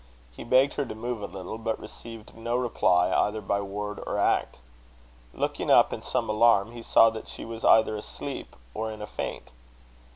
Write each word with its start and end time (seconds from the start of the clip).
He 0.31 0.43
begged 0.43 0.73
her 0.73 0.85
to 0.87 0.95
move 0.95 1.21
a 1.21 1.27
little, 1.27 1.59
but 1.59 1.79
received 1.79 2.33
no 2.35 2.55
reply 2.55 3.11
either 3.13 3.39
by 3.39 3.61
word 3.61 3.99
or 4.07 4.17
act. 4.17 4.57
Looking 5.31 5.69
up 5.69 5.93
in 5.93 6.01
some 6.01 6.27
alarm, 6.27 6.71
he 6.71 6.81
saw 6.81 7.11
that 7.11 7.27
she 7.27 7.45
was 7.45 7.63
either 7.63 7.95
asleep 7.95 8.55
or 8.73 8.91
in 8.91 9.03
a 9.03 9.05
faint. 9.05 9.51